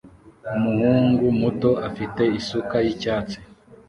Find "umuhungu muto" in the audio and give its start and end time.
0.57-1.69